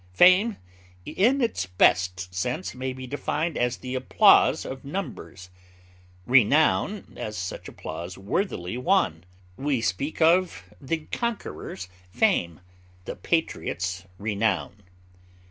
[0.15, 0.57] Fame
[1.05, 5.51] in its best sense may be defined as the applause of numbers;
[6.25, 9.25] renown, as such applause worthily won;
[9.57, 12.61] we speak of the conqueror's fame,
[13.05, 14.77] the patriot's renown.